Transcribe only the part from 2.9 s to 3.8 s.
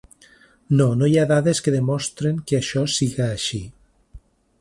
siga així.